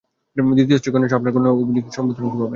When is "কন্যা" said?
1.33-1.49